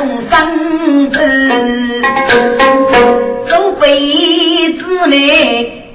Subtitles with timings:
[0.00, 1.12] 重生，
[3.50, 3.84] 走辈
[4.72, 5.14] 子呢？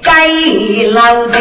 [0.00, 0.28] 该
[0.92, 1.38] 老的，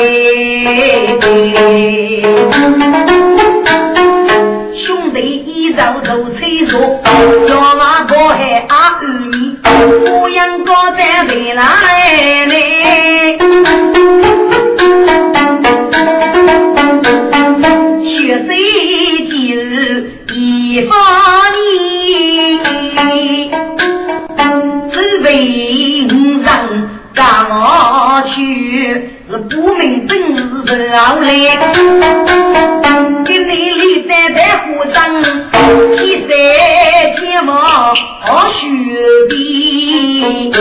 [4.73, 6.79] 兄弟一早都催促，
[7.47, 9.59] 叫那个海阿二米，
[10.09, 11.61] 我养哥在未来
[31.25, 31.31] 来。
[33.25, 35.23] 给你里在在虎张，
[35.97, 36.29] 七三
[37.17, 37.55] 天王
[38.21, 38.67] 好雪
[39.29, 40.51] 碧。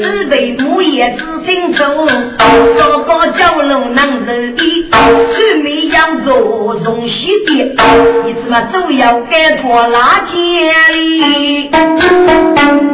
[0.00, 1.82] 只为母也知心走，
[2.78, 4.32] 烧高酒楼能受
[4.62, 4.92] 衣，出
[5.62, 7.50] 门要做送喜的，
[8.26, 10.32] 你怎么都要该拖拉家
[10.92, 11.70] 里？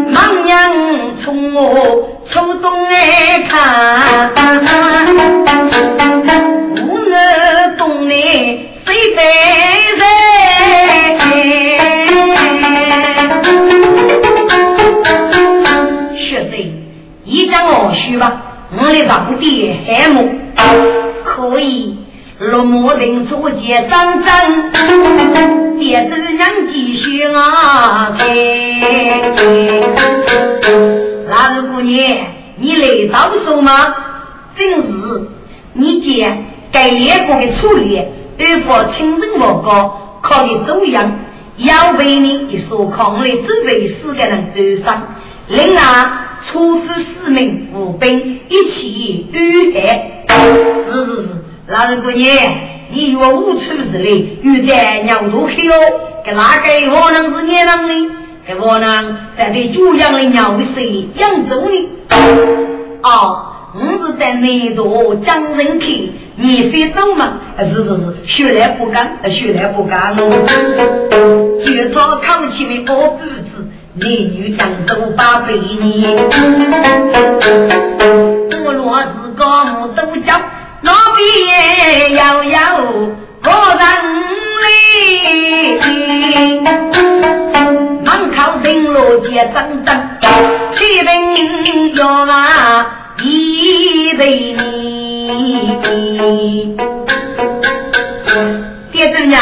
[0.09, 0.73] 忙娘
[1.25, 2.06] 从我
[38.77, 41.11] 对方亲人我高，考虑走样，
[41.57, 45.03] 要为你一所抗来准备四个人受伤，
[45.49, 45.83] 另外
[46.47, 50.27] 处置四名步兵一起遇害。
[50.29, 51.29] 是是是。
[51.69, 52.29] 老人姑娘，
[52.93, 53.61] 你若无处
[53.91, 55.75] 之类，有在娘都去哦。
[56.25, 58.11] 给哪个可能是年人呢？
[58.47, 61.89] 给可能在对主养的鸟水扬州呢？
[63.03, 67.41] 哦，我是在内度江人去，你非走吗？
[67.59, 67.73] 是？
[67.73, 70.21] 是是，学来不干，学来不干哦。
[71.65, 73.23] 就朝扛起的包子，
[73.95, 76.15] 男女江州八百年，
[78.65, 79.07] 我若是？
[79.37, 80.39] 高木都叫。
[80.83, 82.51] 那边要有
[83.43, 83.81] 个人
[84.63, 84.65] 哩，
[88.05, 88.95] 门口灯笼
[89.25, 89.89] 结灯灯，
[90.77, 91.07] 七分
[91.95, 94.57] 要啊一对你。
[98.93, 99.41] 爹子娘，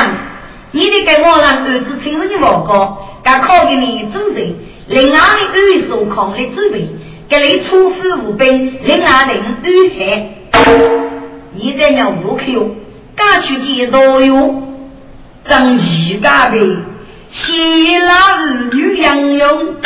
[0.72, 4.54] 你得给我让儿子亲自的报告，该考给你主人，
[4.88, 5.20] 另外的
[5.52, 6.88] 二所抗的准备，
[7.28, 9.66] 给你出师无兵，另外的二
[9.96, 10.28] 海。
[11.54, 12.42] 你在那屋口，
[13.14, 14.62] 赶去见导游，
[15.48, 16.58] 张旗干的，
[17.30, 19.76] 希腊儿女杨勇，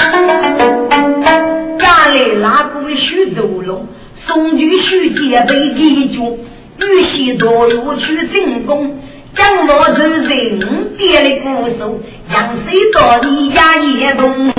[1.89, 6.39] 赶来那个徐州龙，送去徐杰被敌军，
[6.79, 9.01] 与西道路去进攻，
[9.35, 10.61] 将我这人
[10.99, 11.99] 跌的鼓手，
[12.31, 14.53] 杨水到你家也动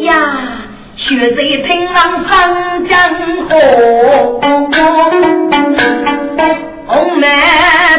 [0.00, 0.12] 呀。
[0.96, 2.92] 血在听浪上江
[3.48, 3.50] 河，
[6.86, 7.26] 红梅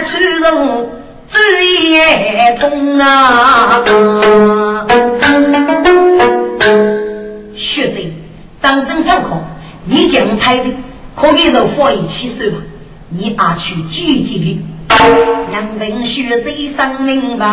[0.06, 0.88] 出入
[1.32, 1.36] 枝
[1.90, 3.84] 叶中啊！
[13.56, 14.62] 去积极的。
[15.52, 17.46] 两人血水生明白，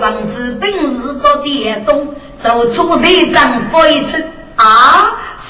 [0.00, 2.14] 王子本是个电动。
[2.40, 4.24] 走出队长飞一次
[4.54, 4.62] 啊！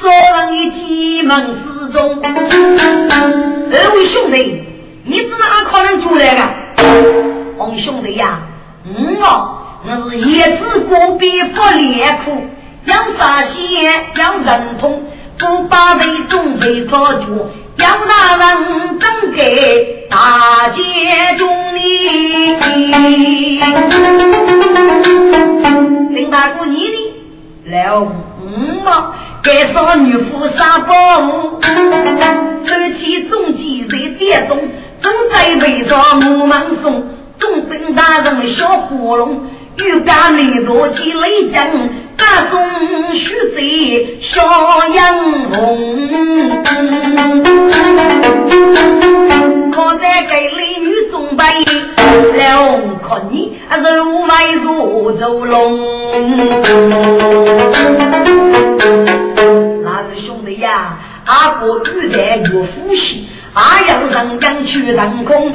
[0.01, 2.19] 所人的急忙失踪。
[2.23, 4.65] 二位兄弟，
[5.05, 6.51] 你怎么还可能出来了？
[7.59, 8.41] 红兄弟呀，
[8.87, 12.43] 嗯哦，我是叶子过边不脸苦，
[12.87, 13.85] 要啥些
[14.17, 15.03] 要认同，
[15.39, 20.83] 不把人总被抓住，要大人正给大街
[21.39, 21.79] 中里。
[26.11, 26.39] 领导。
[26.39, 27.15] 哪个你的？
[27.73, 28.07] 老五
[28.85, 30.95] 毛，该少女夫杀宝，
[31.63, 34.59] 手起重机在电动，
[35.03, 37.09] 正在围着木芒松，
[37.41, 39.47] 总兵大人小火龙，
[39.79, 41.67] 欲干雷多起雷将，
[42.19, 42.61] 大中
[43.15, 43.61] 须在
[44.21, 44.43] 小
[44.93, 44.99] 杨
[45.53, 46.11] 红，
[49.77, 55.79] 我在给雷女中白，了看你人外如走龙。
[59.85, 65.53] 那是兄弟呀，阿哥玉带岳父喜，阿阳上将去当空。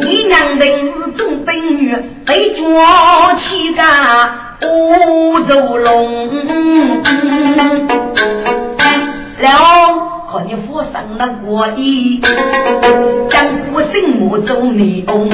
[0.00, 1.96] 你娘定是中兵女，
[2.26, 2.62] 被捉
[3.38, 3.82] 起个
[4.68, 6.28] 乌走龙。
[9.40, 9.48] 了。
[10.30, 12.20] 看你佛上的国衣，
[13.30, 15.30] 江湖心目中美红，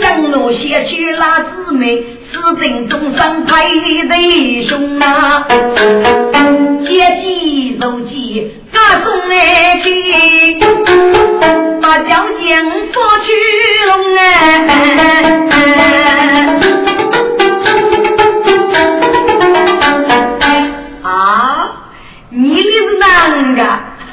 [0.00, 3.52] 江路写去那姊妹，死定中山配
[4.08, 5.46] 弟兄啊，
[6.86, 10.58] 接机如机，大中来去，
[11.80, 12.56] 把将军
[12.92, 13.32] 放去
[13.86, 14.24] 龙哎。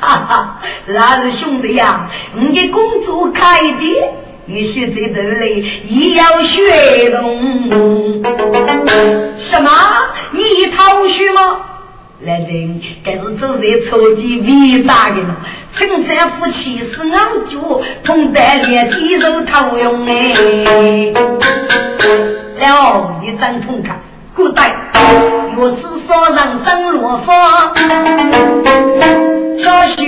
[0.02, 3.74] 哈哈，那是兄弟呀，你的工作开的，
[4.47, 8.21] 你学这头嘞也要学懂。
[9.39, 9.71] 什么？
[10.31, 11.62] 你逃学吗？
[12.21, 15.36] 来人，这是走在超级伟大的了。
[15.75, 17.57] 陈三夫妻是俺家，
[18.03, 20.12] 同在连地肉头用哎。
[22.57, 24.00] 了，你张通看，
[24.36, 24.74] 古代
[25.57, 27.74] 若是说人生落花。
[29.57, 30.03] 小雪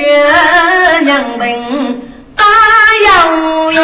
[1.03, 2.01] 娘们
[2.35, 2.43] 打
[3.07, 3.81] 杨勇，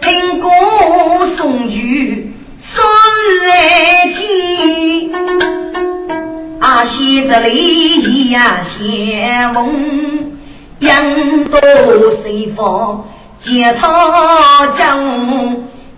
[0.00, 0.46] 听歌
[1.36, 2.30] 送雨
[2.60, 2.84] 送
[3.46, 3.50] 来
[4.14, 5.10] 听，
[6.60, 10.32] 啊西子里呀先锋，
[10.80, 11.58] 杨多
[12.22, 13.04] 随风
[13.42, 14.82] 接他江。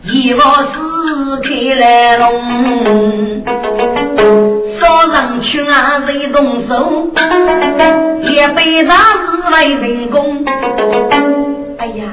[0.07, 1.49] 一往四开
[1.81, 3.43] 来龙，
[4.85, 7.09] 少人去啊谁动手？
[8.21, 10.45] 一辈子是为人工。
[11.79, 12.05] 哎呀，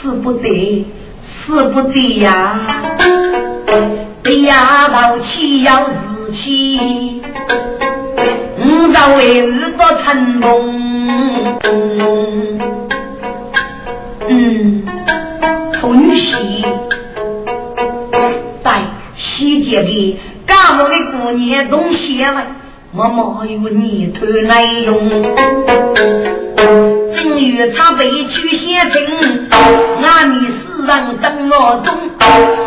[0.00, 0.86] 死不得，
[1.44, 2.58] 死不得呀！
[4.22, 7.20] 对呀，到气要自气，
[8.64, 10.48] 五朝为日不成功。
[14.30, 14.82] 嗯，
[15.78, 16.64] 从女婿。
[19.14, 20.18] 西街的
[20.62, 22.46] 干我的过年东西来，
[22.92, 25.10] 妈妈有泥土来用。
[27.12, 31.92] 正月他被取先生，俺们世人等我中。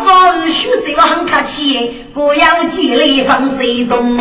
[0.04, 4.14] 少日许这个很客气，不要积累放水中。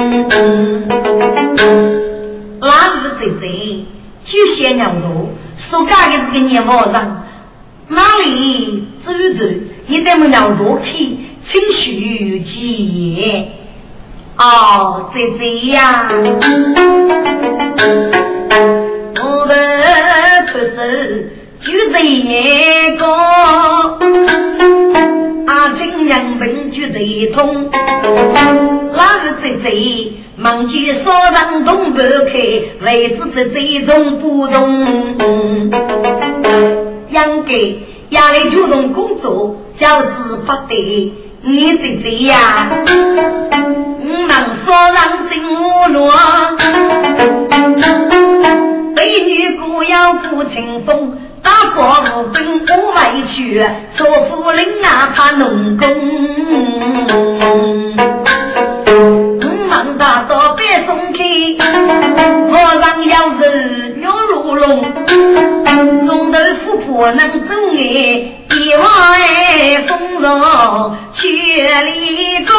[2.62, 3.86] 那日这这
[4.24, 7.26] 就先娘路，说干的这个年毛上，
[7.90, 9.46] 哪里走走，
[9.88, 11.18] 你怎么娘多去？
[11.48, 13.54] 请续记
[14.38, 16.10] 哦，姐姐呀，
[19.24, 19.56] 我的
[20.48, 20.76] 出手
[21.62, 23.08] 就在眼高，
[25.48, 27.00] 阿金娘本就在
[27.34, 27.70] 痛，
[28.94, 32.38] 那个姐姐忙去少让东北开，
[32.86, 35.72] 为子在这种不动，
[37.12, 41.14] 养给压力就从工作，教子不得。
[41.48, 42.68] 你姐姐呀，
[44.08, 44.30] 我们
[44.66, 46.14] 少让进屋落，
[48.96, 55.88] 美女姑娘不清风，打过无兵不委屈，做夫人啊怕农工。
[59.68, 61.20] 我们大道别松开，
[62.48, 64.94] 我让要是牛如龙，
[66.06, 68.34] 中头富婆能走哎。
[68.48, 71.24] 一望哎，风容千
[71.88, 72.54] 里高，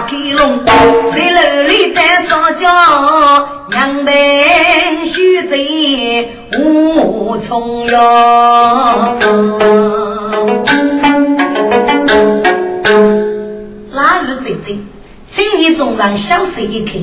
[0.00, 0.72] 开龙，在
[1.30, 2.68] 楼里在上家，
[3.70, 4.12] 娘们
[5.12, 5.56] 须在
[6.58, 9.16] 无从哟。
[13.92, 14.78] 那日最最，
[15.34, 16.94] 今日总让小谁一看，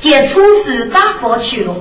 [0.00, 1.74] 见出事打发去了。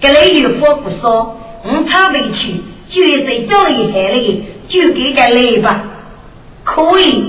[0.00, 5.84] 格来有话不说，我他委屈，就是叫厉害嘞，就给个来吧，
[6.64, 7.27] 可以。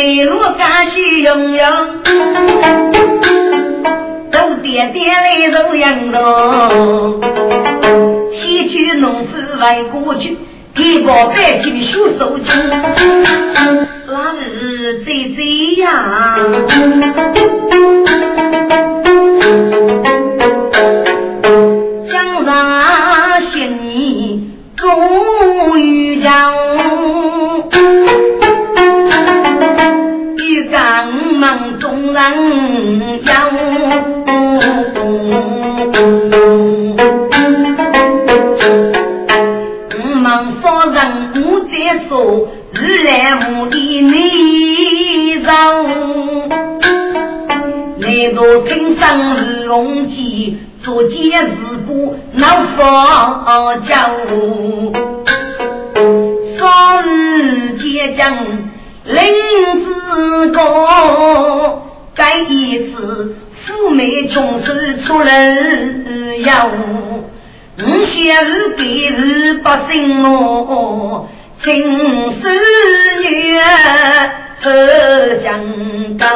[0.00, 1.60] 是梅路干须用用，
[4.32, 7.20] 都点点来揉羊肉，
[8.34, 10.38] 西去农夫外过去，
[10.74, 12.46] 给我百斤手手巾，
[14.06, 16.38] 那是最最呀。
[22.10, 22.44] 终
[32.12, 33.30] 人讲，
[39.92, 40.26] 我们
[40.60, 40.62] 说
[40.92, 40.98] 人
[41.32, 41.72] 不再
[42.08, 42.10] 说
[42.72, 44.14] 日来无的内
[45.40, 45.48] 容，
[47.98, 50.58] 那个平生日红记。
[50.82, 52.42] 做件事不能
[52.74, 53.92] 放脚，
[56.58, 58.34] 少日结将
[59.04, 59.14] 林
[59.84, 61.79] 子高，
[62.20, 63.34] 再一次
[63.64, 66.70] 赴美穷时出人妖，
[67.78, 71.26] 五些日给日百姓哦，
[71.64, 71.72] 青
[72.34, 72.50] 丝
[73.22, 74.30] 女儿
[75.42, 75.64] 江
[76.18, 76.26] 高。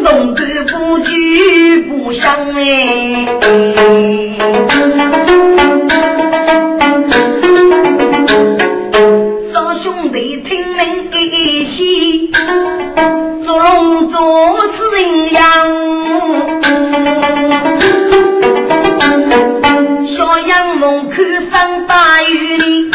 [0.00, 0.42] 涌动的
[0.72, 3.26] 不惧不相哎，
[9.52, 12.30] 少兄弟听命一起，
[13.44, 14.18] 做龙做
[14.78, 15.42] 此人样，
[20.16, 22.90] 小杨梦看上大雨里，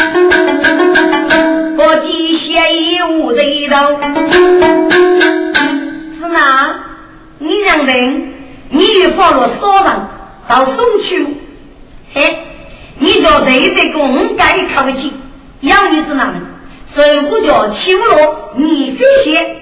[1.78, 4.85] 我记写一无人道。
[7.66, 8.32] 那，你让人，
[8.70, 9.92] 你又放了骚人
[10.48, 11.26] 到送去，
[12.14, 12.38] 嘿，
[12.98, 15.12] 你叫谁在公家一口气，
[15.60, 16.34] 养你子哪能？
[16.94, 19.56] 所以我叫秋罗，你这些，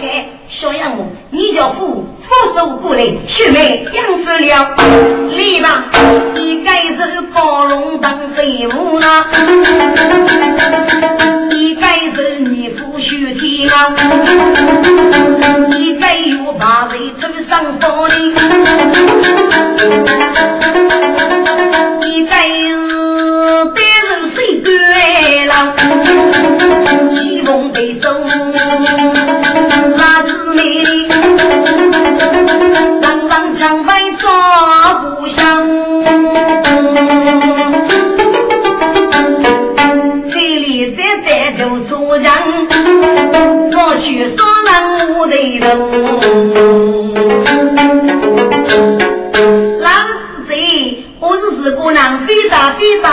[0.00, 3.60] 嘿，小杨母，你叫父父手过来，去买
[3.92, 4.74] 养死了，
[5.30, 5.84] 来吧，
[6.34, 9.26] 你该是包龙当废物呢。
[15.68, 18.14] 你在，有把位走上高的，
[22.00, 25.52] 你在是得人谁对了，
[27.14, 28.12] 西风北走，
[45.58, 46.56] 人我的人。
[49.80, 49.88] 老
[50.46, 50.50] 子
[51.20, 53.10] 我是是个人非常非常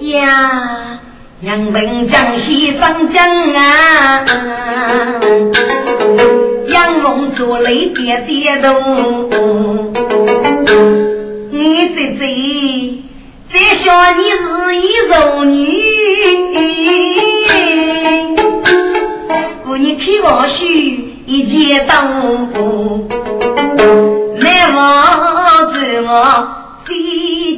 [0.00, 1.00] 呀，
[1.40, 4.24] 杨文江西上江啊，
[6.68, 8.68] 杨龙做泪点点头，
[11.50, 12.22] 你这这。
[13.52, 14.42] 再想你是
[14.76, 15.54] 一柔女，
[19.78, 22.02] 你看我须一见到，
[24.38, 24.78] 来我
[25.72, 26.10] 走我
[26.86, 26.94] 飞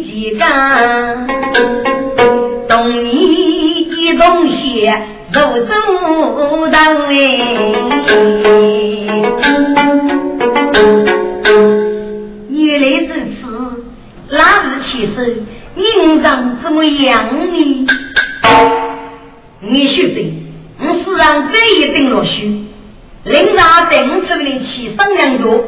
[0.00, 1.28] 机干，
[2.68, 3.12] 东你
[3.82, 4.90] 一东西
[5.32, 7.12] 柔中当哎，
[12.50, 13.40] 原来如此，
[14.30, 15.46] 那日起身？
[15.76, 17.86] 人长怎么样呢？
[19.60, 20.37] 你说的，
[21.28, 22.64] 上这一定落虚。
[23.24, 25.64] 领导等出来起商量着，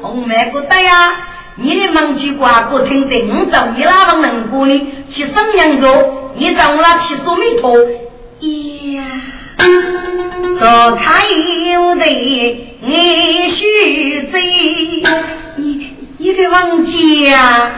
[0.00, 1.14] 红梅不得呀，
[1.56, 4.86] 你的忙去挂不听的，我找你哪方能过呢？
[5.10, 7.76] 去沈阳做，你找我去说弥陀。
[8.94, 9.04] 呀，
[10.58, 11.22] 早看
[11.70, 14.40] 有的爱须追，
[15.56, 17.72] 你你别忘记呀，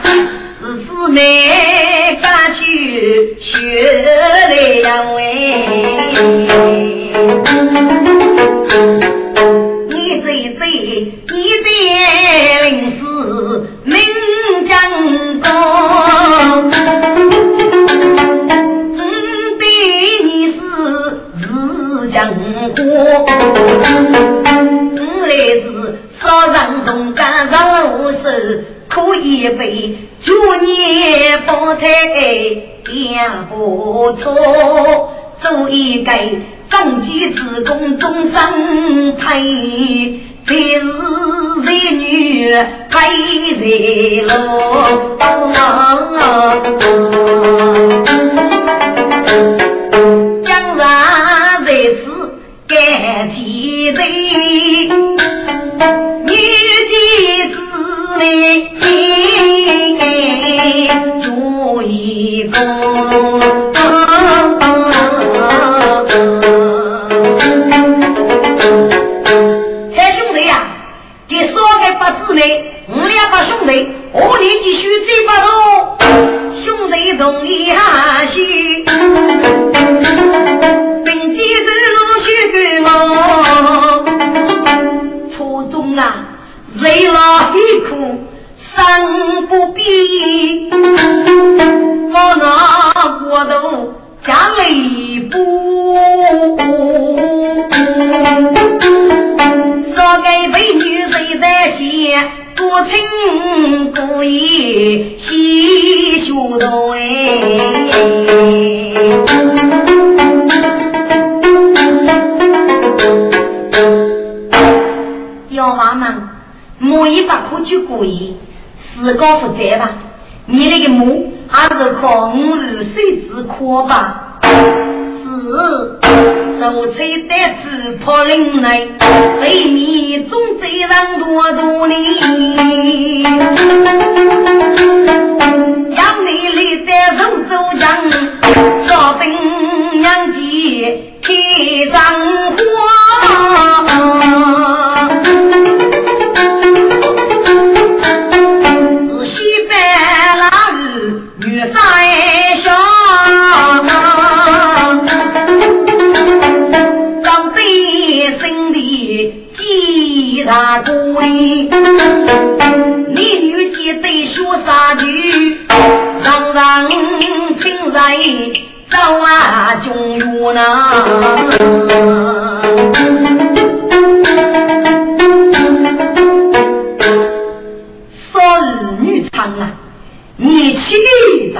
[0.59, 1.19] 是姊妹
[2.19, 3.51] 赶去学
[4.81, 5.21] 两位。
[9.89, 11.67] 你最最，你的
[12.63, 13.01] 领是
[13.83, 13.99] 名
[14.67, 14.73] 将
[15.41, 15.45] 高，
[18.97, 18.99] 我
[19.59, 19.61] 对
[20.23, 20.59] 你是
[21.39, 21.45] 自
[22.11, 22.15] 强
[22.75, 22.77] 火，
[24.95, 25.65] 我来是
[26.19, 27.55] 少人中干肉
[28.11, 28.25] 手，
[28.89, 34.33] 可以被九年不退两不错，
[35.41, 36.11] 做一个。
[36.69, 39.19] 中计自宫终生配，
[40.45, 40.81] 才是
[41.63, 42.53] 才女
[42.91, 42.95] 配
[43.55, 44.27] 才罗。
[50.43, 50.83] 江山
[51.65, 52.03] 在此
[52.67, 52.75] 该
[53.33, 53.37] 提
[53.85, 53.95] 人，
[58.17, 58.67] 子妹
[61.21, 62.57] 做一个。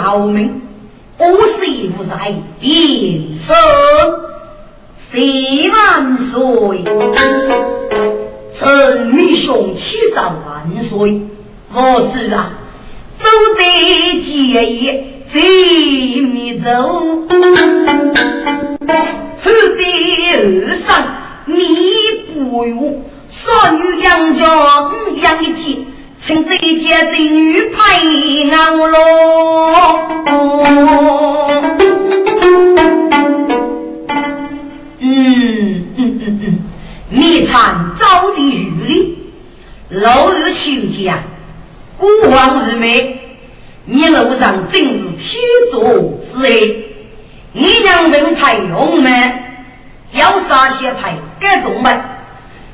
[0.07, 0.61] 气到命，
[1.17, 1.25] 我
[1.59, 2.33] 谁不在？
[2.61, 3.53] 一生
[5.11, 5.17] 十
[5.69, 6.85] 万岁。
[8.57, 11.21] 臣女雄气长万岁，
[11.73, 12.51] 我是啊，
[13.19, 13.25] 走
[13.57, 13.61] 得
[14.23, 16.69] 节义最密奏，
[19.43, 19.81] 后得
[20.31, 20.33] 二
[20.87, 20.87] 上
[21.47, 21.53] 你
[22.33, 25.85] 不用，少女两家五两的钱，
[26.27, 27.77] 请这家的女配
[28.77, 28.99] 我喽。
[34.99, 36.59] 嗯嗯嗯嗯。
[37.11, 39.17] 你参早的玉里，
[39.87, 41.19] 老日求家，
[41.97, 43.19] 古往日美，
[43.85, 45.39] 你路上真是天
[45.71, 45.79] 作
[46.35, 46.49] 之爱。
[47.53, 49.33] 你娘人派红门，
[50.11, 52.01] 要杀些派各种门，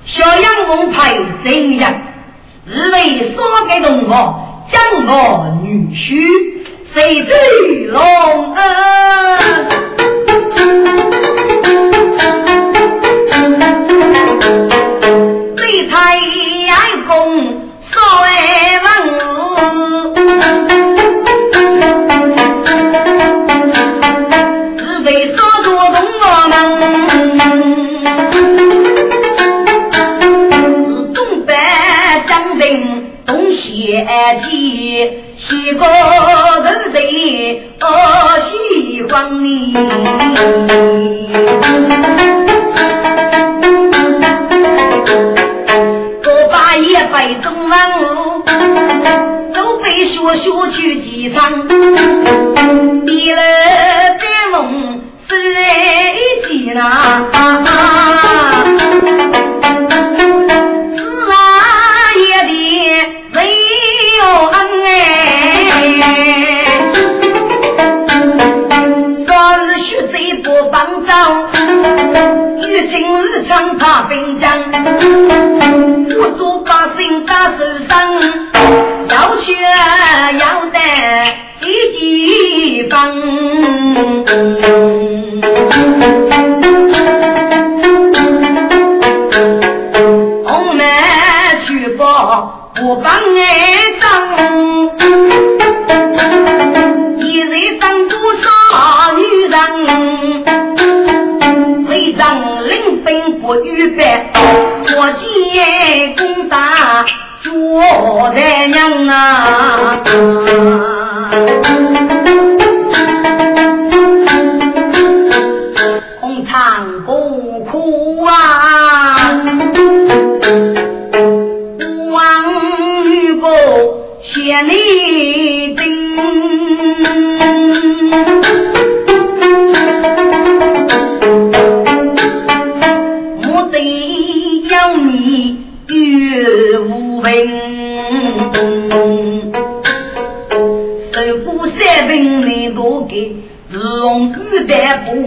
[0.06, 1.94] 小杨公派怎样？
[2.66, 4.08] 日为所给同学，
[4.72, 6.30] 将我女婿，
[6.94, 8.02] 谁知龙
[8.56, 8.64] 恩？
[33.98, 37.86] 爱妻西高头人，我
[38.50, 39.12] 喜欢
[39.44, 39.48] 你。
[46.24, 47.72] 我把一杯中文，
[49.84, 51.68] 学学去机场，
[53.06, 53.42] 地了
[54.20, 55.34] 在梦是
[56.48, 56.82] 几呐？
[73.54, 74.50] 长他兵将，
[76.18, 77.92] 我做百姓打受伤，
[79.10, 79.54] 要学
[80.40, 80.80] 要得
[81.62, 81.68] 一
[82.00, 82.02] 级
[82.90, 83.14] 棒。
[107.76, 111.10] 我的娘啊！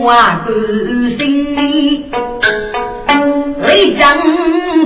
[0.06, 0.54] 啊，甘
[1.18, 2.04] 心里，
[3.60, 4.16] 为将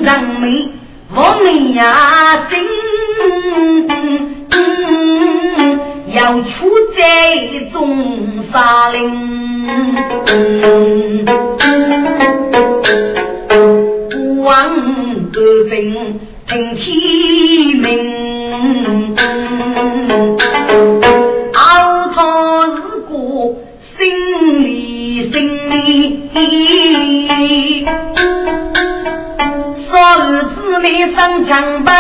[0.03, 0.71] 人民
[1.15, 2.59] 亡命呀，心
[6.15, 6.49] 要出
[6.97, 7.03] 在
[7.71, 9.05] 中山陵，
[14.11, 14.51] 不忘
[15.31, 15.39] 革
[15.71, 16.87] 命听天
[17.77, 17.91] 命。
[30.81, 31.93] 少日姊妹上江北，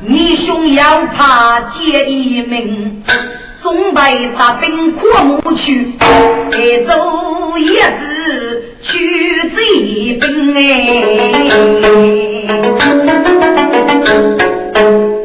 [0.00, 3.04] 你兄要怕结一命，
[3.62, 5.92] 总被大兵过目去，
[6.50, 10.60] 带走也是去追兵哎，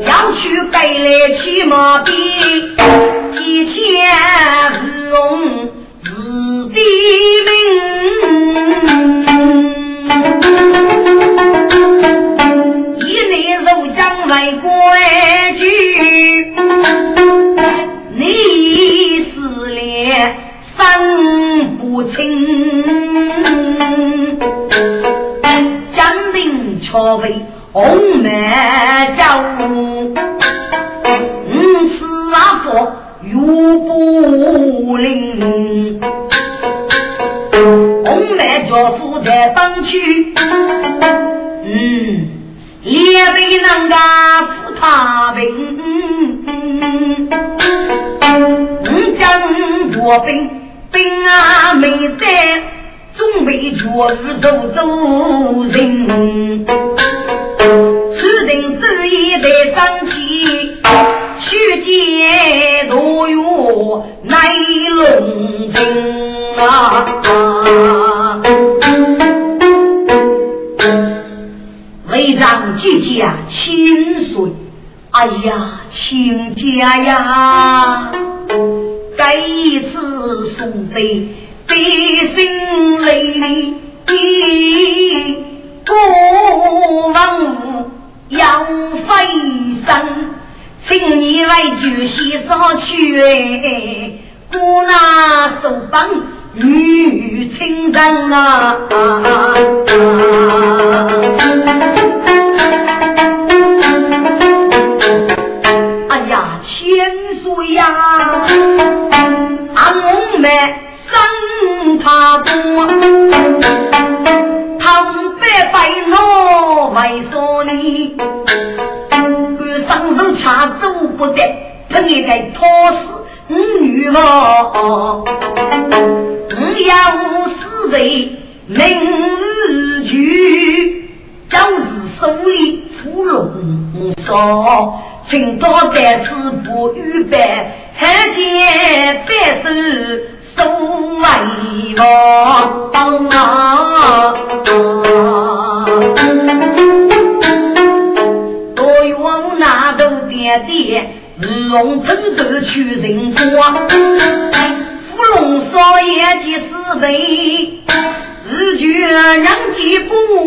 [0.06, 2.14] 要去北来去马兵，
[3.34, 3.74] 几千
[6.04, 6.08] 日
[6.72, 6.80] 地
[7.46, 7.51] 名，
[14.94, 15.64] 来过去，
[18.16, 18.24] 你
[19.24, 19.32] 是
[19.74, 20.36] 连
[20.78, 20.80] 三
[21.78, 22.14] 不清，
[25.96, 27.24] 江陵桥北
[27.72, 28.30] 红梅
[29.18, 30.14] 招，五
[31.88, 32.00] 次
[32.34, 32.92] 阿佛
[33.24, 36.02] 玉不灵。
[38.04, 40.34] 红梅教父在当区，
[41.64, 42.41] 嗯，
[42.84, 43.96] 也被人家
[44.42, 47.30] 扶他兵，嗯，
[49.20, 49.22] 将
[49.94, 50.50] 国兵
[50.92, 52.64] 兵啊没在，
[53.14, 56.08] 总被捉日走走人，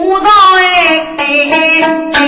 [0.05, 0.63] 不到哎
[1.17, 1.23] 哎
[2.13, 2.21] 哎。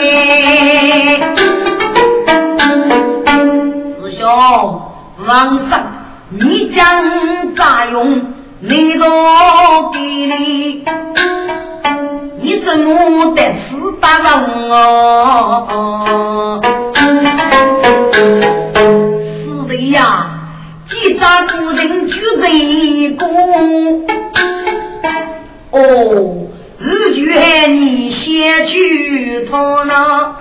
[4.00, 4.24] 师兄，
[5.26, 5.72] 王上，
[6.30, 8.22] 你将咋用？
[8.60, 9.06] 你若
[9.92, 10.82] 给你，
[12.40, 16.58] 你怎么得死打人哦？
[19.44, 20.30] 是的呀，
[20.88, 24.06] 几扎古人举人功。
[25.72, 25.78] 哦，
[27.22, 30.36] 日觉你先去他那，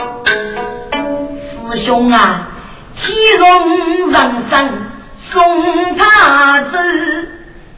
[1.71, 2.49] 师兄啊，
[2.97, 4.69] 体容人生
[5.17, 6.77] 送他走。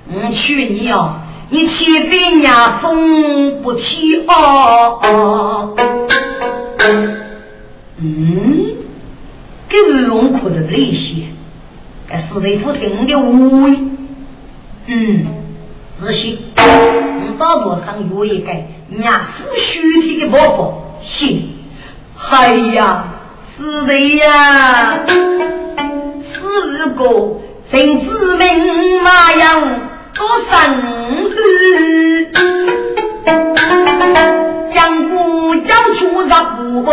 [0.10, 1.14] 我去你哦，
[1.50, 5.76] 你去别家风不起哦。
[8.00, 8.78] 嗯，
[9.70, 11.24] 给龙哭的那些，
[12.10, 13.78] 该是内府听的无语。
[14.88, 15.26] 嗯，
[16.00, 18.52] 仔细，你大多上有一个
[19.00, 21.54] 伢夫虚体的包袱，行。
[22.30, 23.06] 哎呀，
[23.58, 25.00] 是的呀，
[26.34, 29.82] 是个真子命马样。
[30.14, 30.76] 多生
[31.30, 32.32] 日，
[35.66, 36.90] 将古将出入不，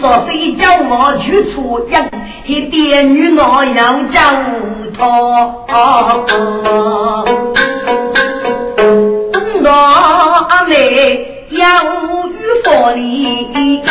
[0.00, 2.10] 说非叫我去出人，
[2.46, 4.20] 一点女我要叫
[4.96, 5.02] 他。
[9.32, 11.84] 东道阿妹要
[12.28, 13.84] 与佛理，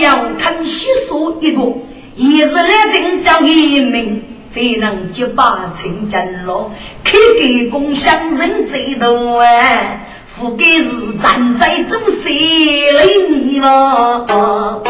[0.00, 0.06] 要
[0.38, 1.78] 看西书一座，
[2.16, 2.62] 一日来
[2.92, 4.22] 人叫一名。
[4.52, 6.72] 谁能结把成真咯？
[7.04, 10.88] 开给共乡人最多哎，不该是
[11.22, 12.24] 站在祖先
[13.04, 14.80] 里你了。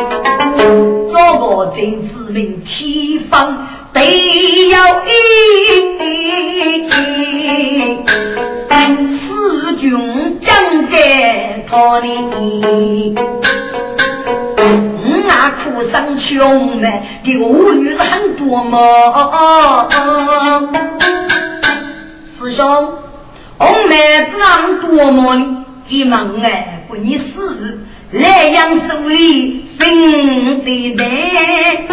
[1.11, 4.01] 做个真子民提防得
[4.69, 5.09] 要一，
[9.19, 10.55] 四军将
[10.89, 13.17] 在他里。
[15.27, 16.87] 那苦生穷的
[17.41, 19.89] 物女很多么？
[22.39, 22.63] 师兄，
[23.61, 23.93] 我们
[24.33, 25.57] 这多么？
[25.93, 27.81] 你们哎，不你死
[28.13, 31.85] 来阳手里分的来，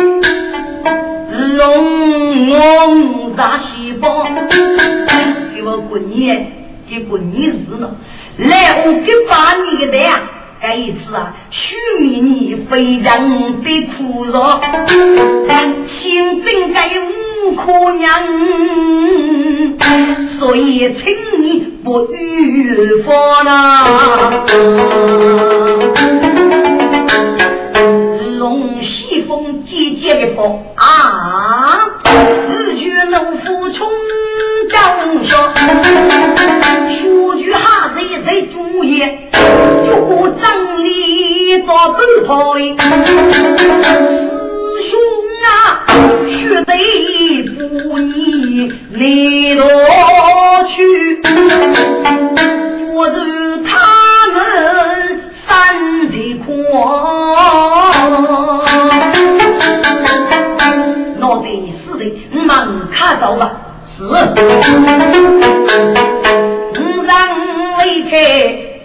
[1.58, 4.24] 龙龙大细胞，
[5.56, 6.32] 给我滚你，
[6.88, 7.96] 给滚你死了！
[8.38, 10.22] 来，我给把你的啊。
[10.60, 14.60] 这一次啊，许米你非常的苦肉，
[15.86, 18.10] 心真该无可娘，
[20.40, 23.86] 所以请你不预防呐。
[28.40, 31.86] 龙西风姐姐的风啊，
[32.50, 33.88] 日剧能服从
[34.72, 34.82] 江
[35.24, 35.54] 上，
[36.90, 37.77] 说句哈子
[38.28, 39.32] 在主业。
[39.88, 42.62] 如果真理到头头，师
[44.90, 44.92] 兄
[45.46, 45.48] 啊，
[46.28, 46.70] 绝对
[47.48, 49.64] 不依你落
[50.68, 50.76] 去，
[52.94, 53.16] 我助
[53.64, 53.72] 他
[54.34, 54.36] 们
[55.48, 55.50] 三
[56.12, 56.14] 贼
[56.46, 56.46] 狂。
[61.18, 61.46] 那得
[61.86, 62.02] 是的，
[62.46, 62.52] 忙
[62.92, 63.44] 看走吧，
[63.98, 64.04] 是。
[67.84, 68.16] 离开。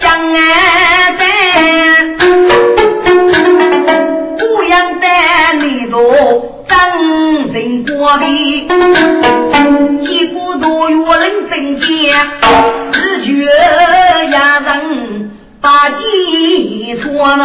[0.00, 0.36] 江安
[1.18, 1.20] 山，
[4.38, 5.04] 姑阳山
[5.60, 5.94] 里头
[6.68, 6.72] 张
[7.52, 8.66] 人过壁，
[10.04, 11.84] 几股多月人分家，
[12.90, 13.30] 只觉
[14.30, 17.42] 呀人把计错了，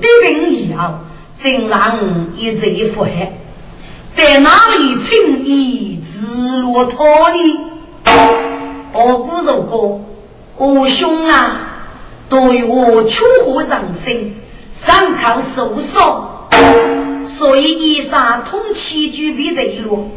[0.00, 1.04] 的人一样，
[1.42, 1.98] 真让
[2.36, 3.32] 一贼祸害，
[4.16, 7.58] 在哪里轻易自落逃离？
[8.92, 10.00] 我不如果
[10.56, 11.60] 我兄啊，
[12.28, 13.68] 对我出乎人
[14.04, 14.32] 生，
[14.84, 16.48] 三靠受伤。
[17.38, 20.08] 所以以上通气举笔得落，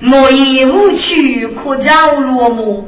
[0.00, 2.82] 莫以无趣可教落寞。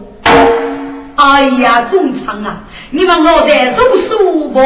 [1.15, 4.61] 哎呀，中昌啊，你们我在读书不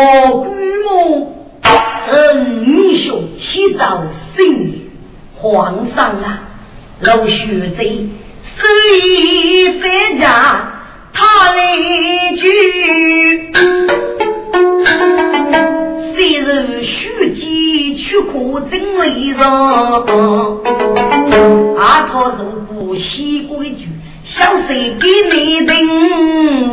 [0.55, 4.03] 举目，嗯，英雄起早
[4.35, 4.45] 生
[5.35, 6.49] 皇上啊，
[7.01, 8.09] 老学贼
[8.57, 10.69] 所以在家
[11.15, 11.79] 他来
[12.37, 12.43] 居，
[16.15, 16.91] 虽然书
[17.35, 19.45] 记去可真为上，
[21.77, 23.89] 阿套如不习规矩，
[24.25, 25.73] 小谁给你定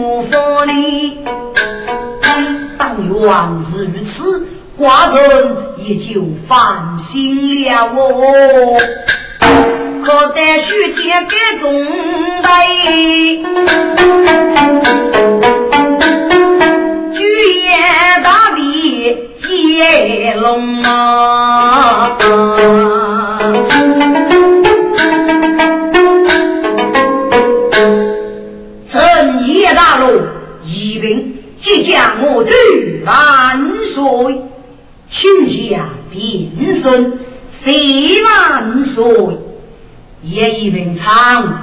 [0.02, 1.17] 无法理。
[2.78, 3.13] 但愿
[3.65, 4.38] 是如此，
[4.80, 8.78] 寡人也就放心了哦。
[10.06, 11.86] 可在书签给中
[12.42, 12.48] 备，
[17.12, 17.20] 举
[17.60, 18.63] 眼大地
[19.42, 22.18] 接龙啊！
[28.94, 30.22] 正业大路，
[30.63, 32.50] 一兵即将我走
[33.06, 33.60] 万
[33.94, 34.42] 岁，
[35.30, 37.20] 天下变身，
[37.63, 39.38] 谢万岁。
[40.24, 41.54] 叶一文昌，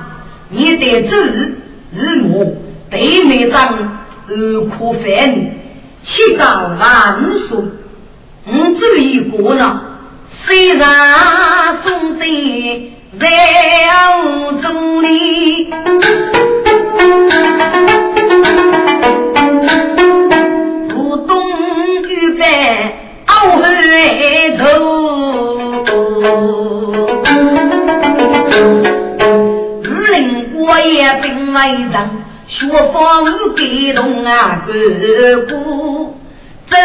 [0.50, 1.16] 你得走
[1.94, 3.98] 日暮对面长
[4.28, 5.02] 二苦分，
[6.02, 7.58] 七到万岁。
[8.46, 9.82] 我走一个呢，
[10.46, 13.26] 虽然送的在
[14.62, 15.68] 中里，
[24.58, 24.64] 头。
[30.78, 32.08] 也并未让
[32.46, 34.72] 学方感动啊，哥
[35.42, 35.56] 哥
[36.68, 36.76] 走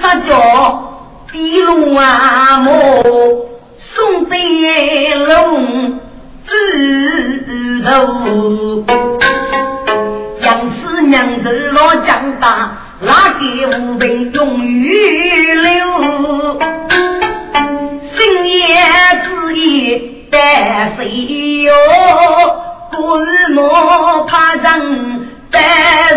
[0.00, 0.30] 杀脚，
[1.32, 3.02] 比路啊莫
[3.78, 4.36] 送得
[5.26, 5.98] 龙
[6.46, 8.84] 枝头，
[10.40, 13.44] 杨氏娘子老长大，哪个
[13.78, 14.88] 无凭终于
[15.54, 15.70] 留？
[18.14, 18.56] 深夜
[19.22, 20.34] 之夜待
[20.96, 21.72] 谁哟？
[22.90, 22.98] 鬼
[23.54, 25.58] 魔怕人在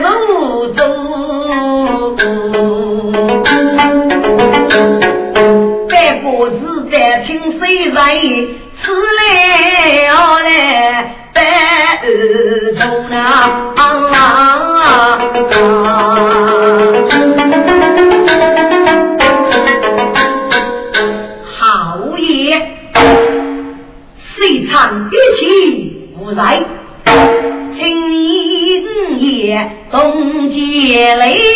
[0.01, 0.79] 路中，
[5.89, 7.95] 白果子在听谁人
[30.89, 31.48] 同结泪，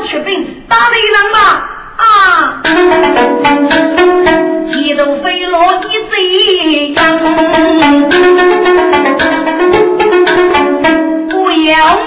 [0.00, 1.38] 兄杨曲兵打雷人吧。
[1.96, 2.62] 啊！
[4.72, 6.94] 一路飞落一贼，
[11.30, 11.98] 不要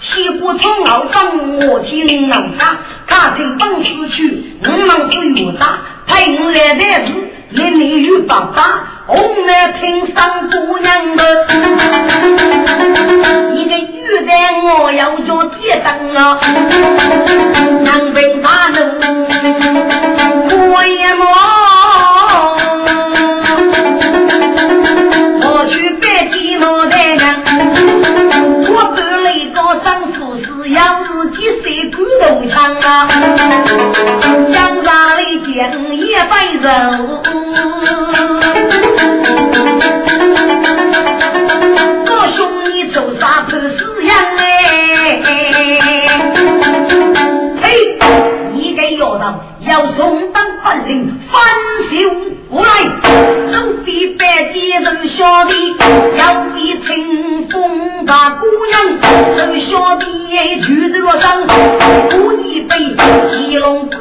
[0.00, 7.12] 西湖从老张，我听老家，他听东市去，我们只有打，陪我来的是
[7.50, 8.92] 连你与爸爸。
[9.08, 11.46] 我们听上姑娘的，
[13.54, 14.30] 你个玉带
[14.64, 16.40] 我要做铁灯啊，
[17.84, 18.80] 南北大路
[20.72, 21.55] 我也莫。
[32.66, 32.74] 江
[34.82, 36.66] 上里见一百人，
[42.06, 44.42] 我兄弟走啥破死样哎？
[47.62, 47.68] 嘿，
[48.52, 49.22] 你个丫头
[49.60, 51.40] 要送当本领，翻
[51.88, 51.94] 修，
[54.14, 55.76] 百几人小弟，
[56.16, 58.74] 要比清风大姑娘，
[59.36, 60.06] 人小弟。
[60.62, 62.76] 举着罗帐，喝一杯，
[63.30, 63.96] 七龙八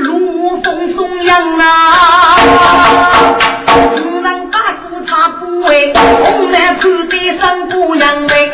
[0.00, 1.64] 路风松阳啊！
[3.94, 8.52] 五人大鼓他不为，红来看得上姑娘为，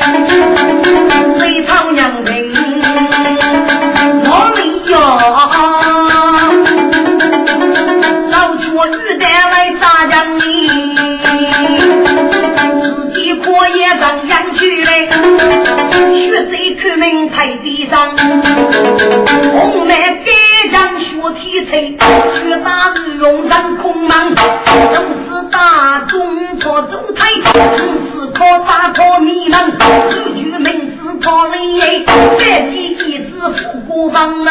[1.39, 2.33] 谁唱娘名？
[4.27, 4.59] 我没
[4.91, 4.95] 有，
[8.31, 8.63] 老缺
[8.97, 10.41] 玉带来杀将你，
[13.85, 15.11] 也上阳去嘞。
[16.15, 18.17] 血水出门太地上，
[19.53, 20.27] 红来干
[20.73, 21.05] 将血
[21.37, 24.11] 体脆，血打日用上空门，
[24.95, 27.29] 从此大中错走台，
[27.77, 27.79] 从
[28.11, 29.71] 此靠大靠迷茫，
[30.35, 34.51] 一句名字靠雷，百几一子富国房啊，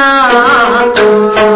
[0.00, 1.49] 啊，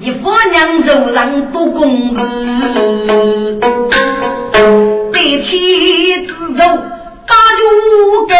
[0.00, 3.60] 你夫娘走上多公公，
[5.12, 6.64] 对妻子走
[7.26, 7.60] 打就
[8.26, 8.34] 给，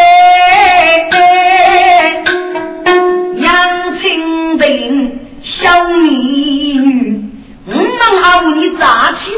[3.35, 4.65] 娘亲的
[5.43, 7.25] 小美女，
[7.67, 7.83] 我们
[8.23, 9.33] 好你扎起，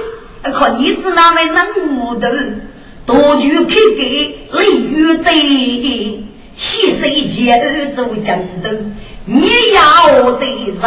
[0.53, 1.67] 可你是那位能
[1.97, 2.29] 无头，
[3.07, 4.03] 多举开给
[4.53, 5.29] 雷雨队，
[6.59, 8.69] 七岁节儿走江头。
[9.27, 10.83] 你要的是说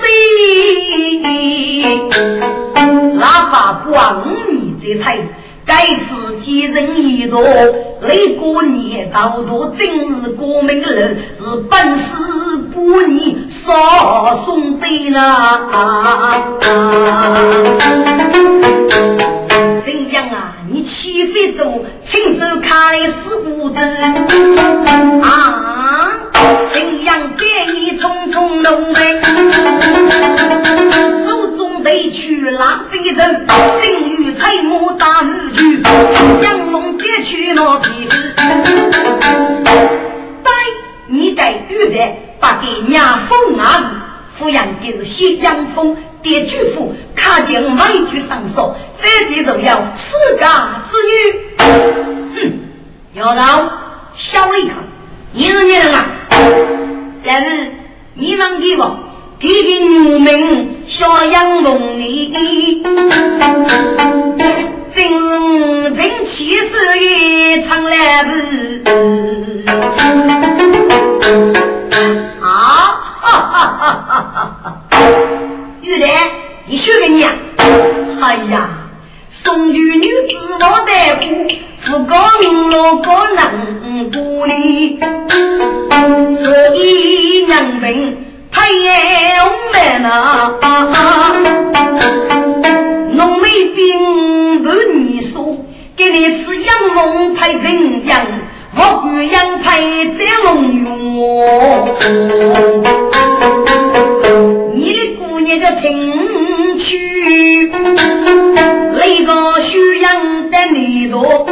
[0.00, 0.04] 谁？
[3.14, 5.16] 哪怕光你这才
[5.64, 7.40] 该自己人一座，
[8.02, 12.04] 雷过年到多正是过门人，是本事
[12.74, 15.18] 不你少送的呢。
[19.84, 20.56] 怎样啊？
[20.70, 22.68] 你起飞走，亲手开
[23.22, 23.76] 死骨子
[25.22, 26.12] 啊！
[26.76, 29.18] 怎样给你匆匆弄来？
[31.26, 33.46] 手中得去拉飞人，
[33.80, 35.80] 心与彩木打日去，
[36.42, 38.34] 杨梦别去那皮子。
[40.44, 40.50] 待
[41.06, 44.02] 你在玉带把给娘封啊！
[44.38, 51.14] 抚养的是西江风，爹舅父看见外句上说，这地都要四家之女。
[52.36, 52.52] 哼，
[53.14, 53.66] 要让
[54.14, 54.76] 小李看，
[55.38, 56.06] 你是你人啊？
[57.22, 57.70] 但是
[58.14, 58.98] 你忘记我，
[59.38, 62.82] 弟弟女名小杨龙里，真
[65.94, 68.30] 真气势也唱来不？
[72.40, 72.48] 啊
[73.20, 73.68] 哈哈哈
[74.08, 74.64] 哈哈哈！
[75.82, 76.16] 玉莲，
[76.66, 77.30] 你说给你啊？
[78.22, 78.70] 哎呀，
[79.46, 81.20] 送女女子我在乎，
[81.86, 84.98] 不高明我不能不理。
[86.42, 87.84] 所以娘们
[88.50, 88.56] 太
[89.38, 90.08] 红了呐，
[93.12, 93.44] 农民
[93.76, 95.34] 兵不你说，
[95.96, 96.96] 给你吃羊肉
[97.36, 98.26] 配人羊，
[98.76, 99.64] 我管羊配
[100.18, 100.48] 在龙
[100.82, 100.86] 哟。
[104.74, 105.86] 你的姑娘叫听
[106.86, 107.70] 去，
[108.94, 109.32] 那个
[109.62, 109.70] 修
[110.00, 111.46] 养的你多。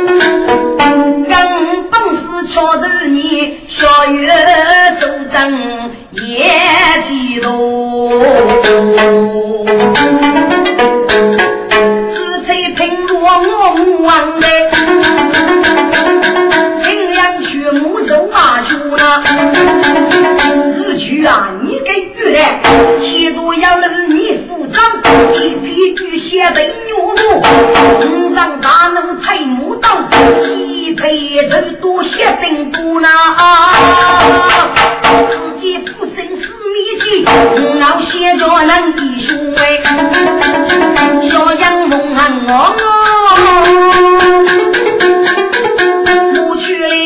[2.53, 4.33] 瞧着你小月
[5.01, 6.23] 走正也
[7.09, 7.51] 几路，
[12.15, 12.17] 只
[12.47, 14.47] 吹平罗我母王的，
[16.85, 19.03] 尽量去母走马修那，
[20.77, 21.51] 日去啊
[22.35, 22.61] 来，
[23.01, 24.77] 七度要人你负责，
[25.35, 27.17] 一匹巨蟹的牛路，
[28.01, 29.89] 五丈大能踩木刀。
[30.97, 32.09] 陪人多些
[32.41, 33.09] 辛苦呐，
[35.31, 37.25] 自己不生死秘籍，
[37.83, 39.63] 熬写着能弟兄哎，
[41.29, 42.51] 小杨梦啊我，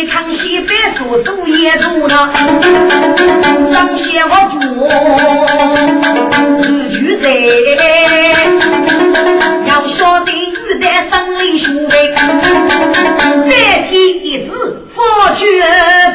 [0.07, 2.31] 唱戏别说走也走了，
[3.73, 4.63] 张些我做
[6.63, 7.25] 日剧在，
[9.67, 11.93] 要晓得日在生里学呗。
[13.49, 13.53] 再
[13.89, 13.93] 提
[14.23, 14.51] 一次
[14.95, 14.97] 佛
[15.37, 15.43] 学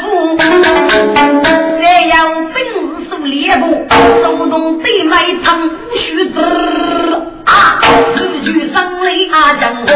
[0.01, 2.15] 府，再要
[2.53, 2.73] 本事
[3.09, 3.63] 数猎步，
[4.23, 5.11] 手动对麦
[5.43, 6.35] 唱无须子
[7.45, 7.79] 啊，
[8.15, 9.87] 日举生雷啊江河，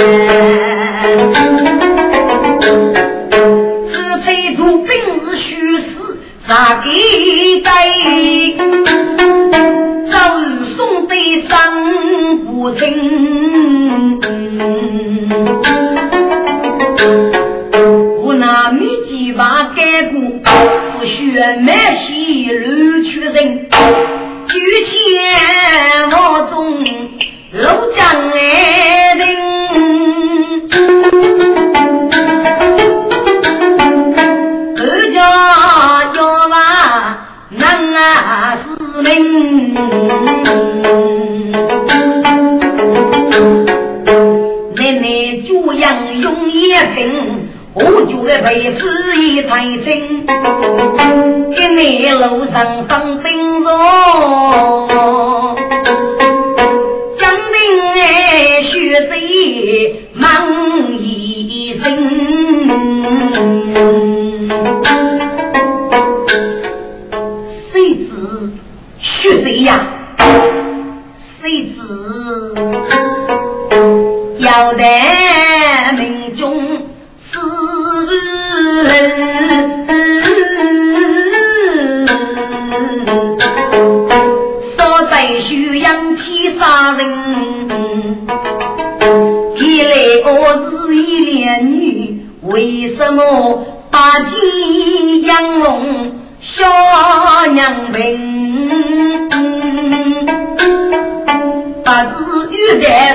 [0.00, 0.49] 声。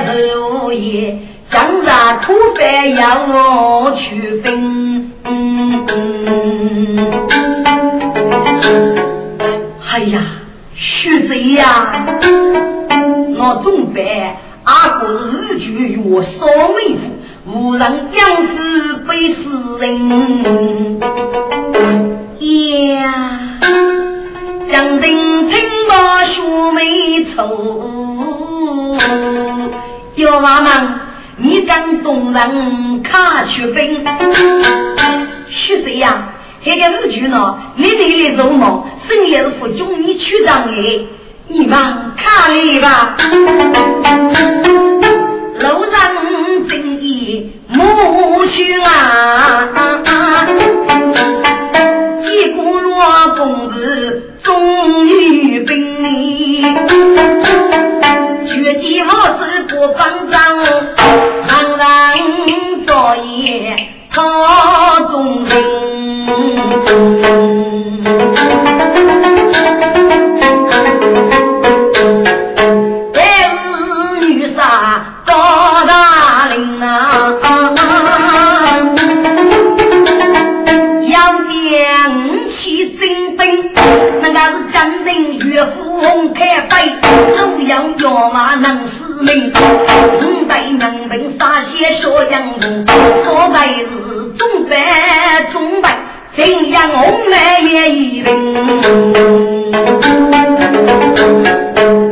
[0.05, 1.17] 遇在肉也。
[1.51, 5.11] 江上土匪要我去分，
[9.87, 10.21] 哎呀，
[10.73, 12.03] 徐贼呀，
[13.37, 14.03] 我总办
[14.63, 17.01] 阿哥日久月少为夫，
[17.45, 19.83] 无人将士被死人。
[22.95, 22.99] 呀，
[24.71, 25.03] 将军
[25.49, 25.53] 听
[25.89, 25.93] 我
[26.35, 26.79] 说没
[27.35, 27.43] 错，
[30.15, 31.01] 有妈妈。
[31.37, 34.05] 你敢动人卡去兵？
[35.49, 36.29] 是谁呀？
[36.63, 37.57] 这个日军呢？
[37.75, 41.07] 你你的肉毛，深夜府中你去当的，
[41.49, 41.77] 你们
[42.15, 43.17] 看你吧。
[45.59, 45.99] 楼上
[46.69, 49.67] 正义母去啊，
[52.23, 55.75] 结果落公子终于兵。
[58.47, 59.05] 绝技我
[59.39, 60.37] 是不方丈，
[61.47, 61.83] 常常
[62.85, 63.75] 作业
[64.11, 67.14] 他中人。
[87.97, 92.85] 能死命，五代能兵杀些小将军，
[93.23, 93.91] 所谓是
[94.37, 95.97] 中败中败，
[96.35, 98.27] 怎样红来也一人。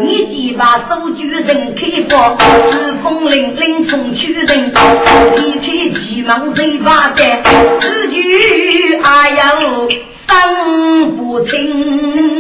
[0.02, 4.72] 你既把手举人开放，是风凛凛冲去人，
[5.38, 5.66] 一开
[6.00, 7.24] 急忙谁把的，
[7.82, 9.90] 此句哎呦
[10.28, 12.33] 伤不清。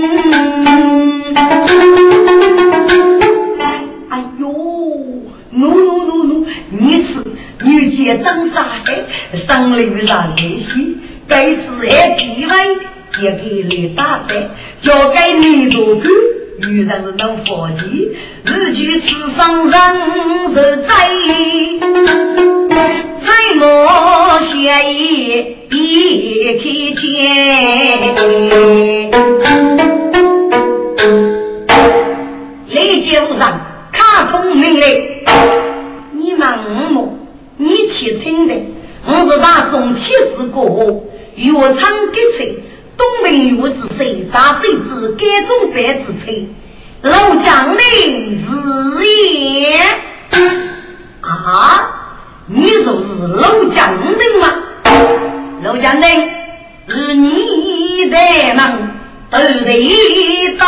[5.56, 7.14] 奴奴奴奴，你吃
[7.64, 9.06] 你见真杀害，
[9.48, 9.78] 生了
[10.08, 10.98] 上流戏，
[11.28, 11.58] 该是
[11.90, 12.52] 还几位
[13.22, 14.50] 也给你打的，
[14.82, 16.10] 交给你做主。
[16.60, 17.82] 女人是能佛气，
[18.46, 19.76] 日久此生人
[20.56, 20.56] 是
[20.88, 20.92] 在，
[23.26, 23.28] 在
[23.60, 23.64] 我
[24.52, 24.54] 心
[25.70, 25.76] 意
[26.60, 26.64] 开
[27.02, 27.04] 见。
[32.70, 33.42] 雷杰上，
[33.92, 35.13] 卡通命令。
[36.14, 37.02] 你妈妈
[37.58, 38.56] 你去听的。
[39.06, 40.02] 我是他送妻
[40.38, 41.04] 子过
[41.36, 42.58] 岳药厂给谁
[42.96, 46.32] 东门药子谁打谁子改种白子车
[47.10, 49.78] 老将领是也。
[51.22, 52.00] 啊
[52.48, 54.54] 你就是老将的嘛
[55.64, 56.08] 老将的
[56.88, 58.18] 是你的
[58.56, 58.90] 梦
[59.32, 60.64] 都得在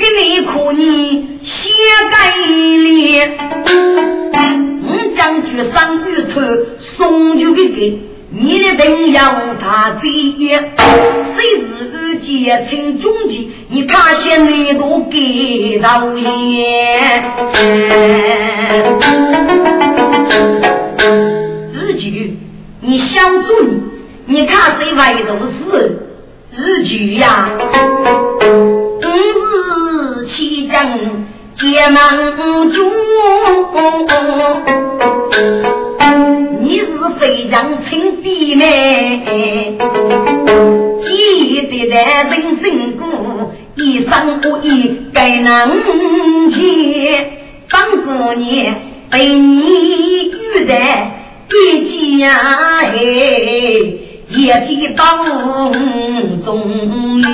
[0.00, 1.52] 给你可你写
[2.10, 2.14] 改
[2.46, 3.36] 脸，
[4.82, 6.40] 我将去上玉头
[6.96, 8.00] 送去给给。
[8.32, 9.20] 你的灯要
[9.60, 11.38] 他追，谁
[11.76, 13.50] 是结成终极？
[13.68, 16.24] 你看些你都给到眼。
[21.74, 22.38] 日剧，
[22.80, 23.82] 你想准？
[24.24, 25.98] 你看谁外头是
[26.56, 27.50] 日剧呀？
[29.02, 29.79] 五日七将
[31.80, 31.98] 结盟
[32.72, 32.92] 中。
[36.60, 36.86] 你是
[37.18, 39.78] 非常亲弟妹，
[41.02, 44.10] 记得在人生过，一生
[44.42, 45.72] 不易该能
[46.50, 47.30] 见。
[47.70, 48.76] 当过年
[49.10, 51.12] 被你遇在
[51.48, 52.28] 一家
[52.82, 52.92] 哎，
[54.28, 55.24] 也记当
[56.44, 57.24] 中里。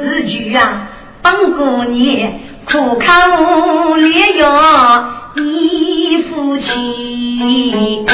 [0.00, 0.85] 日句啊，
[1.26, 5.04] 当过年苦靠烈药。
[5.34, 8.06] 你夫妻，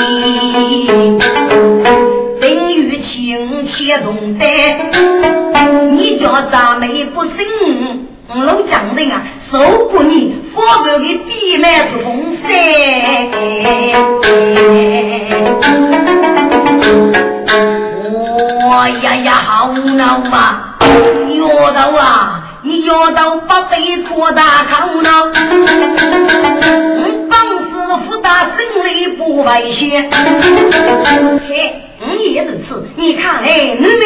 [2.40, 4.46] 等于亲切同在。
[5.90, 7.36] 你叫咱妹不信，
[8.34, 9.58] 老将人啊，受
[9.88, 12.48] 过你发表的闭门之风噻。
[18.64, 20.78] 我呀呀，好恼啊！
[21.36, 25.32] 药到啊，你要到八百扩大口恼。
[28.22, 30.08] 大胜利不危险，
[31.48, 31.74] 嘿，
[32.16, 32.86] 你也如此。
[32.94, 33.98] 你看，哎，女人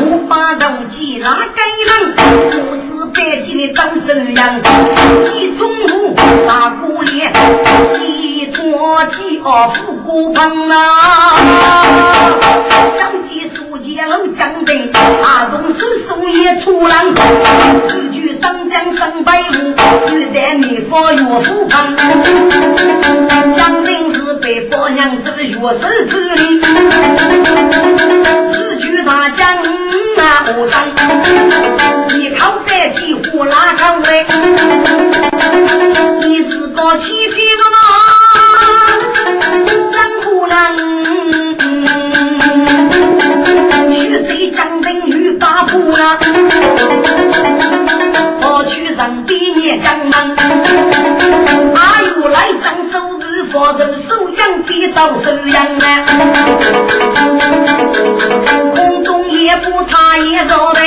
[0.00, 2.14] 无法动机哪该人？
[2.68, 2.80] 不是
[3.12, 4.60] 北京的张生阳，
[5.34, 6.14] 一中午
[6.46, 7.32] 大姑脸，
[8.66, 10.76] 一撮鸡哦富骨盆啊，
[12.98, 17.14] 张记书记老将军，阿东手手也出浪，
[17.94, 19.72] 一句上将上百路，
[20.08, 21.94] 就在你方岳父旁。
[23.56, 25.78] 张兵是被包娘子月手
[26.10, 26.60] 之里，
[28.52, 29.62] 只惧他将
[30.16, 30.20] 那
[30.56, 30.88] 武上，
[32.08, 34.26] 一靠在几乎拉上来，
[36.20, 37.62] 你是个七七的
[49.60, 50.36] 也江南。
[51.74, 55.84] 阿有来漳手日发人手养地到手养啊，
[58.74, 60.80] 空中也不差也少的，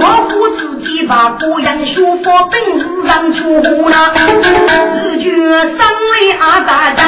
[0.00, 4.12] 我苦自己把故人说佛本事让出乎了，
[4.96, 5.24] 日觉
[5.76, 7.00] 三位阿大人。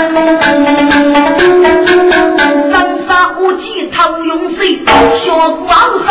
[2.72, 2.74] 三
[3.06, 3.90] 杀五器
[4.24, 4.80] 用水，
[5.24, 5.74] 小鼓二
[6.06, 6.08] 声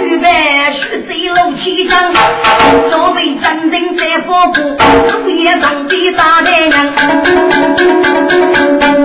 [0.00, 0.26] 预备
[0.72, 1.09] 学。
[1.30, 2.12] 路七丈，
[2.90, 4.76] 脚背真人在佛骨，
[5.10, 6.94] 树叶上的大太阳，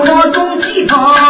[0.01, 1.24] 可中几方？